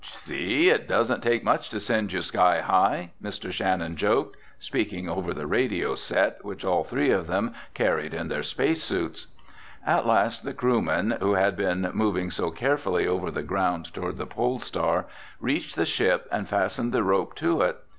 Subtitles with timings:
[0.23, 3.51] "See, it doesn't take much to send you sky high!" Mr.
[3.51, 8.41] Shannon joked, speaking over the radio set which all three of them carried in their
[8.41, 9.27] space suits.
[9.85, 14.25] At last the crewmen, who had been moving so carefully over the ground toward the
[14.25, 15.05] Pole Star,
[15.39, 17.77] reached the ship and fastened the rope to it.